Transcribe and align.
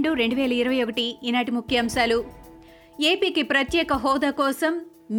పన్నెండు 0.00 0.20
రెండు 0.20 0.34
వేల 0.34 0.52
ఇరవై 0.52 0.76
ఒకటి 0.82 1.04
ఈనాటి 1.28 1.50
ముఖ్యాంశాలు. 1.50 2.16
ఏపీకి 3.08 3.42
ప్రత్యేక 3.42 3.92
హోదా 4.02 4.30
కోసం 4.30 4.72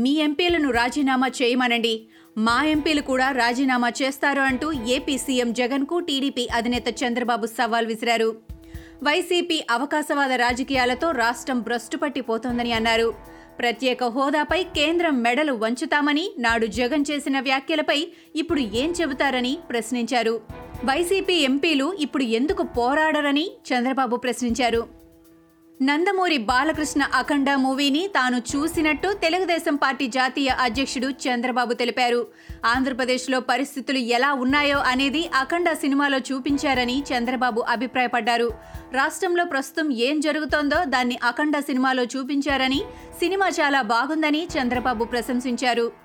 మీ 0.04 0.14
ఎంపీలను 0.16 0.70
రాజీనామా 0.72 1.28
చేయమనండి. 1.28 1.92
మా 2.38 2.56
ఎంపీలు 2.66 3.02
కూడా 3.02 3.28
రాజీనామా 3.32 3.90
చేస్తారు 4.02 4.42
అంటూ 4.42 4.68
ఏపీ 4.96 5.18
సీఎం 5.18 5.50
జగన్కు 5.54 6.00
టీడీపీ 6.00 6.48
అధినేత 6.54 6.88
చంద్రబాబు 7.02 7.46
సవాల్ 7.58 7.88
విసిరారు. 7.88 8.30
వైసీపీ 9.04 9.60
అవకాశవాద 9.72 10.32
రాజకీయాలతో 10.46 11.12
రాష్ట్రం 11.12 11.62
భ్రష్టుపట్టిపోతోందని 11.62 12.74
అన్నారు. 12.80 13.14
ప్రత్యేక 13.60 14.04
హోదాపై 14.18 14.64
కేంద్రం 14.64 15.22
మెడలు 15.22 15.54
వంచుతామని 15.66 16.26
నాడు 16.40 16.66
జగన్ 16.80 17.06
చేసిన 17.12 17.40
వ్యాఖ్యలపై 17.40 18.00
ఇప్పుడు 18.36 18.60
ఏం 18.84 18.92
చెబుతారని 19.02 19.58
ప్రశ్నించారు. 19.70 20.36
వైసీపీ 20.86 21.34
ఎంపీలు 21.34 21.94
ఇప్పుడు 21.94 22.24
ఎందుకు 22.24 22.64
పోరాడరని 22.64 23.52
చంద్రబాబు 23.70 24.16
ప్రశ్నించారు. 24.16 25.02
నందమూరి 25.82 26.38
బాలకృష్ణ 26.38 27.04
అఖండ 27.14 27.54
మూవీని 27.56 28.08
తాను 28.08 28.42
చూసినట్టు 28.52 29.14
తెలుగుదేశం 29.22 29.76
పార్టీ 29.76 30.08
జాతీయ 30.08 30.50
అధ్యక్షుడు 30.60 31.08
చంద్రబాబు 31.08 31.74
తెలిపారు. 31.74 32.28
ఆంధ్రప్రదేశ్లో 32.66 33.40
పరిస్థితులు 33.40 33.98
ఎలా 33.98 34.34
ఉన్నాయో 34.34 34.78
అనేది 34.78 35.30
అఖండ 35.36 35.74
సినిమాలో 35.74 36.18
చూపించారని 36.18 37.04
చంద్రబాబు 37.14 37.62
అభిప్రాయపడ్డారు. 37.62 38.52
రాష్ట్రంలో 38.94 39.46
ప్రస్తుతం 39.46 39.92
ఏం 39.92 40.20
జరుగుతోందో 40.20 40.84
దాన్ని 40.86 41.20
అఖండ 41.24 41.60
సినిమాలో 41.60 42.04
చూపించారని 42.04 42.82
సినిమా 43.20 43.50
చాలా 43.50 43.82
బాగుందని 43.82 44.48
చంద్రబాబు 44.58 45.04
ప్రశంసించారు. 45.04 46.01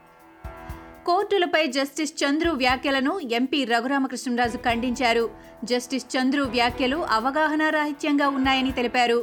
కోర్టులపై 1.06 1.66
జస్టిస్ 1.66 2.12
చంద్రు 2.22 2.50
వ్యాఖ్యలను 2.50 3.12
ఎంపీ 3.38 3.64
రఘురామకృష్ణరాజు 3.64 4.56
ఖండించారు. 4.56 5.24
జస్టిస్ 5.64 6.06
చంద్రు 6.14 6.42
వ్యాఖ్యలు 6.54 6.96
అవగాహన 6.96 7.68
రాహిత్యంగా 7.68 8.28
ఉన్నాయని 8.28 8.72
తెలిపారు. 8.72 9.18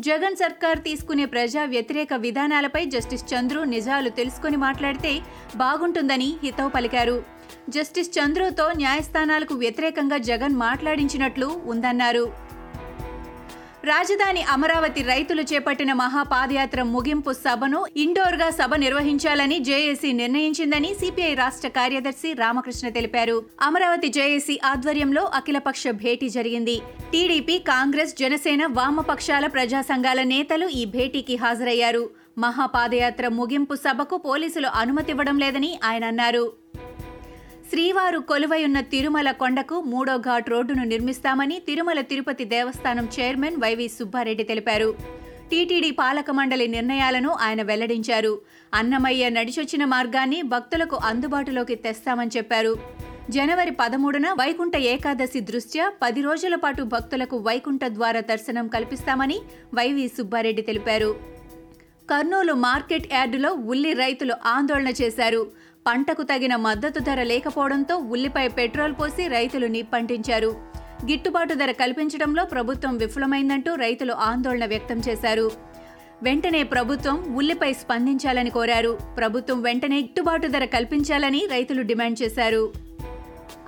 జగన్ 0.00 0.36
సర్కార్ 0.36 0.78
తీసుకునే 0.78 1.24
ప్రజా 1.24 1.64
వ్యతిరేక 1.64 2.14
విధానాలపై 2.24 2.82
జస్టిస్ 2.94 3.24
చంద్రు 3.32 3.60
నిజాలు 3.74 4.08
తెలుసుకుని 4.08 4.56
మాట్లాడితే 4.56 5.12
బాగుంటుందని 5.56 6.30
హితవు 6.42 6.68
పలికారు. 6.68 7.16
జస్టిస్ 7.70 8.10
చంద్రుతో 8.18 8.72
న్యాయస్థానాలకు 8.72 9.54
వ్యతిరేకంగా 9.54 10.18
జగన్ 10.30 10.56
మాట్లాడించినట్లు 10.66 11.46
ఉందన్నారు. 11.66 12.24
రాజధాని 13.86 14.42
అమరావతి 14.52 15.02
రైతులు 15.02 15.42
చేపట్టిన 15.42 15.90
మహాపాదయాత్ర 15.92 16.82
ముగింపు 16.92 17.32
సభను 17.32 17.80
ఇండోర్గా 17.96 18.48
సభ 18.50 18.74
నిర్వహించాలని 18.74 19.58
జేఏసీ 19.58 20.10
నిర్ణయించిందని 20.12 20.90
సిపిఐ 20.94 21.34
రాష్ట్ర 21.34 21.68
కార్యదర్శి 21.68 22.30
రామకృష్ణ 22.32 22.88
తెలిపారు. 22.88 23.36
అమరావతి 23.62 24.08
జేఏసీ 24.08 24.56
ఆధ్వర్యంలో 24.64 25.24
అఖిలపక్ష 25.34 25.84
భేటీ 26.02 26.28
జరిగింది. 26.28 26.76
టీడీపీ 27.12 27.58
కాంగ్రెస్ 27.58 28.14
జనసేన 28.18 28.66
వామపక్షాల 28.66 29.46
ప్రజా 29.46 29.82
సంఘాల 29.82 30.22
నేతలు 30.34 30.68
ఈ 30.80 30.84
భేటీకి 30.96 31.36
హాజరయ్యారు. 31.36 32.04
మహాపాదయాత్ర 32.38 33.28
ముగింపు 33.28 33.74
సభకు 33.74 34.16
పోలీసులు 34.16 34.70
అనుమతివ్వడం 34.82 35.38
లేదని 35.38 35.72
ఆయన 35.84 36.04
అన్నారు. 36.04 36.46
శ్రీవారు 37.70 38.18
కొలువై 38.18 38.64
ఉన్న 38.64 38.80
తిరుమల 38.80 39.30
కొండకు 39.30 39.80
మూడో 39.80 40.16
ఘాట్ 40.16 40.50
రోడ్డును 40.50 40.84
నిర్మిస్తామని 40.84 41.56
తిరుమల 41.58 42.00
తిరుపతి 42.00 42.44
దేవస్థానం 42.44 43.08
చైర్మన్ 43.16 43.56
వైవి 43.56 43.88
సుబ్బారెడ్డి 43.88 44.44
తెలిపారు. 44.44 44.94
టీటీడీ 45.50 45.90
పాలక 45.90 46.30
మండలి 46.30 46.68
నిర్ణయాలను 46.68 47.28
ఆయన 47.28 47.62
వెల్లడించారు. 47.62 48.40
అన్నమయ్య 48.74 49.28
నడిచొచ్చిన 49.28 49.84
మార్గాన్ని 49.84 50.42
భక్తులకు 50.42 50.96
అందుబాటులోకి 50.96 51.74
తెస్తామని 51.74 52.30
చెప్పారు. 52.36 52.74
జనవరి 53.30 53.70
పదమూడున 53.70 54.32
వైకుంఠ 54.32 54.76
ఏకాదశి 54.76 55.40
దృష్ట్యా 55.40 55.92
పది 56.02 56.20
రోజుల 56.20 56.54
పాటు 56.54 56.82
భక్తులకు 56.82 57.36
వైకుంఠ 57.36 57.84
ద్వార 57.86 58.20
దర్శనం 58.20 58.68
కల్పిస్తామని 58.68 59.40
వైవి 59.74 60.08
సుబ్బారెడ్డి 60.08 60.62
తెలిపారు. 60.62 61.36
కర్నూలు 62.10 62.52
మార్కెట్ 62.52 63.14
యార్డులో 63.14 63.52
ఉల్లి 63.52 63.92
రైతులు 63.92 64.34
ఆందోళన 64.46 64.88
చేశారు. 64.88 65.65
పంటకు 65.86 66.22
తగిన 66.22 66.56
మద్దతు 66.56 66.98
ధర 66.98 67.22
లేకపోవడంతో 67.22 67.96
ఉల్లిపై 67.96 68.48
పెట్రోల్ 68.48 68.92
పోసి 68.92 69.28
రైతులు 69.28 69.66
నిప్పంటించారు. 69.66 70.56
గిట్టుబాటు 71.04 71.54
ధర 71.54 71.70
కల్పించడంలో 71.70 72.44
ప్రభుత్వం 72.44 72.96
విఫలమైందంటూ 72.96 73.74
రైతులు 73.74 74.12
ఆందోళన 74.12 74.66
వ్యక్తం 74.66 75.02
చేశారు. 75.08 75.50
వెంటనే 76.22 76.62
ప్రభుత్వం 76.62 77.36
ఉల్లిపై 77.36 77.72
స్పందించాలని 77.72 78.50
కోరారు. 78.50 78.98
ప్రభుత్వం 79.16 79.62
వెంటనే 79.62 79.96
గిట్టుబాటు 79.96 80.46
ధర 80.46 80.64
కల్పించాలని 80.64 81.46
రైతులు 81.50 81.82
డిమాండ్ 81.82 82.22
చేశారు. 82.22 82.72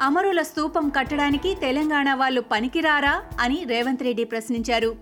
అమరుల 0.00 0.42
స్తూపం 0.42 0.88
కట్టడానికి 0.88 1.54
తెలంగాణ 1.54 2.14
వాళ్ళు 2.14 2.40
పనికిరారా 2.40 3.22
అని 3.40 3.64
రేవంత్ 3.66 4.02
రెడ్డి 4.02 4.24
ప్రశ్నించారు. 4.24 4.96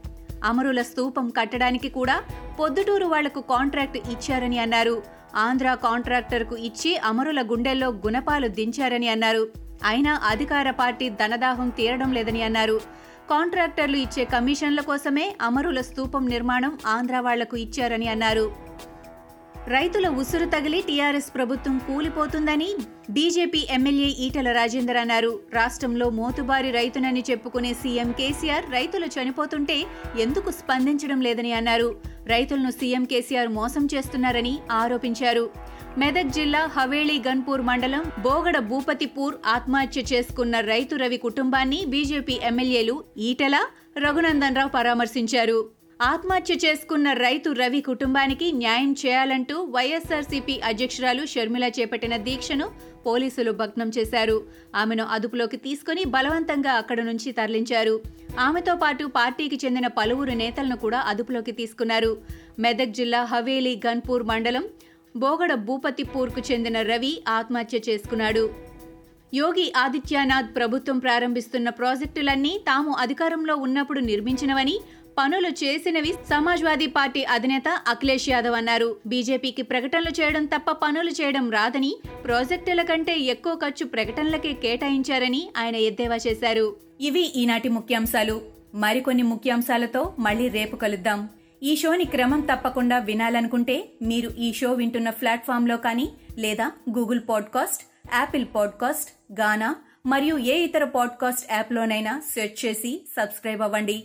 అమరుల 0.44 0.82
స్తూపం 0.82 1.28
కట్టడానికి 1.28 1.88
కూడా 1.88 2.22
పొద్దుటూరు 2.60 3.06
వాళ్ళకు 3.06 3.41
కాంట్రాక్ట్ 3.41 3.97
ఇచ్చారని 3.97 4.59
అన్నారు. 4.59 5.03
ఆంధ్ర 5.36 5.74
కాంట్రాక్టర్కు 5.82 6.56
ఇచ్చి 6.56 6.97
అమరుల 6.97 7.42
గుండెల్లో 7.42 7.88
గుణపాలు 7.88 8.48
దించారని 8.48 9.08
అన్నారు. 9.08 9.48
అయినా 9.84 10.20
అధికార 10.24 10.70
పార్టీ 10.70 11.08
ధనదాహం 11.10 11.69
తీరడం 11.69 12.12
లేదని 12.12 12.42
అన్నారు. 12.42 12.80
కాంట్రాక్టర్లు 13.30 13.96
ఇచ్చే 13.96 14.25
కమిషన్ల 14.25 14.80
కోసమే 14.80 15.36
అమరుల 15.41 15.80
స్తూపం 15.80 16.26
నిర్మాణం 16.26 16.78
ఆంధ్ర 16.86 17.19
వాళ్ళకు 17.19 17.56
ఇచ్చారని 17.56 18.08
అన్నారు. 18.08 18.66
రైతుల 19.69 20.08
ఉసురు 20.08 20.44
తగిలి 20.44 20.80
టీఆర్ఎస్ 20.80 21.34
ప్రభుత్వం 21.34 21.78
కూలిపోతుందని 21.78 22.69
బీజేపీ 23.10 23.66
ఎమ్మెల్యే 23.70 24.06
ఈటల 24.06 24.52
రాజేందర్ 24.52 24.96
అన్నారు. 24.96 25.41
రాష్ట్రంలో 25.52 26.10
మోతుబారి 26.10 26.70
రైతునని 26.70 27.25
చెప్పుకునే 27.30 27.75
సీఎం 27.75 28.12
కేసీఆర్ 28.12 28.72
రైతులు 28.72 29.06
చనిపోతుంటే 29.06 29.78
ఎందుకు 30.19 30.50
స్పందించడం 30.50 31.20
లేదని 31.20 31.52
అన్నారు. 31.52 32.16
రైతులను 32.28 32.70
సీఎం 32.70 33.04
కేసీఆర్ 33.04 33.48
మోసం 33.48 33.84
చేస్తున్నారని 33.94 34.54
ఆరోపించారు. 34.70 35.44
మెదక్ 35.98 36.34
జిల్లా 36.38 36.62
హవేళీ 36.76 37.22
గన్పూర్ 37.26 37.62
మండలం 37.62 38.03
బోగడ 38.22 38.59
భూపతిపూర్ 38.70 39.34
ఆత్మహత్య 39.47 40.03
చేసుకున్న 40.12 40.60
రైతు 40.60 40.97
రవి 40.97 41.16
కుటుంబాన్ని 41.16 41.81
బీజేపీ 41.94 42.37
ఎమ్మెల్యేలు 42.42 43.04
ఈటల 43.28 43.56
రఘునందన్ 44.04 44.56
రావు 44.56 44.69
పరామర్శించారు. 44.69 45.59
ఆత్మహత్య 46.00 46.54
చేసుకున్న 46.64 47.12
రైతు 47.12 47.50
రవి 47.52 47.80
కుటుంబానికి 47.80 48.46
న్యాయం 48.52 48.90
చేయాలంటూ 48.92 49.54
వైఎస్ఆర్సీపీ 49.76 50.54
అధ్యక్షురాలు 50.70 51.22
షర్మిల 51.26 51.66
చేపట్టిన 51.78 52.16
దీక్షను 52.16 52.66
పోలీసులు 53.06 53.52
భగ్నం 53.52 53.88
చేశారు. 53.98 54.36
ఆమెను 54.74 55.04
అదుపులోకి 55.04 55.56
తీసుకుని 55.56 56.04
బలవంతంగా 56.04 56.72
అక్కడ 56.72 57.00
నుంచి 57.00 57.32
తరలించారు. 57.32 57.94
ఆమెతో 58.38 58.74
పాటు 58.76 59.06
పార్టీకి 59.16 59.58
చెందిన 59.64 59.86
పలువురు 59.86 60.36
నేతలను 60.42 60.76
కూడా 60.76 61.00
అదుపులోకి 61.12 61.52
తీసుకున్నారు. 61.52 62.12
మెదక్ 62.58 62.96
జిల్లా 63.00 63.22
హవేలీ 63.24 63.80
గన్పూర్ 63.86 64.22
మండలం 64.22 64.66
బోగడ 65.16 65.52
భూపతిపూర్కు 65.54 66.40
చెందిన 66.52 66.78
రవి 66.82 67.22
ఆత్మహత్య 67.28 67.80
చేసుకున్నాడు. 67.88 68.44
యోగి 69.34 69.72
ఆదిత్యనాథ్ 69.76 70.50
ప్రభుత్వం 70.56 70.98
ప్రారంభిస్తున్న 70.98 71.68
ప్రాజెక్టులన్నీ 71.68 72.52
తాము 72.66 72.90
అధికారంలో 73.04 73.56
ఉన్నప్పుడు 73.56 74.00
నిర్మించినవని 74.00 74.76
పనులు 75.19 75.49
చేసినవి 75.49 76.12
సమాజ్వాదీ 76.12 76.87
పార్టీ 76.87 77.25
అధినేత 77.25 77.69
అఖిలేష్ 77.69 78.28
యాదవ్ 78.28 78.54
అన్నారు. 78.54 78.97
బీజేపీకి 79.06 79.62
ప్రకటనలు 79.62 80.22
చేయడం 80.22 80.44
తప్ప 80.44 80.71
పనులు 80.71 81.10
చేయడం 81.10 81.50
రాదని 81.50 81.97
ప్రాజెక్టుల 82.25 82.82
కంటే 82.82 83.19
ఎక్కువ 83.19 83.55
ఖర్చు 83.55 83.87
ప్రకటనలకే 83.87 84.53
కేటాయించారని 84.53 85.50
ఆయన 85.56 85.76
ఎద్దేవా 85.76 86.16
చేశారు. 86.16 86.76
ఇవి 87.00 87.21
ఈనాటి 87.21 87.69
ముఖ్యాంశాలు. 87.69 88.41
మరికొన్ని 88.75 89.22
ముఖ్యాంశాలతో 89.22 90.15
మళ్ళీ 90.19 90.49
రేపు 90.49 90.76
కలుద్దాం. 90.76 91.28
ఈ 91.62 91.76
షోని 91.76 92.05
క్రమం 92.05 92.41
తప్పకుండా 92.41 92.99
వినాలనుకుంటే 92.99 93.88
మీరు 94.03 94.31
ఈ 94.38 94.53
షో 94.53 94.72
వింటున్న 94.72 95.10
ప్లాట్ఫామ్లో 95.10 95.76
కానీ 95.76 96.09
లేదా 96.38 96.72
Google 96.99 97.21
podcast 97.28 97.84
Apple 98.15 98.47
podcast 98.55 99.41
Gaana 99.41 99.76
మరియు 100.06 100.38
ఏ 100.38 100.59
ఇతర 100.59 100.84
పాడ్కాస్ట్ 100.84 101.53
యాప్లోనైనా 101.53 102.23
సెర్చ్ 102.35 102.67
చేసి 102.67 103.08
సబ్స్క్రైబ్ 103.17 103.62
అవ్వండి. 103.62 104.05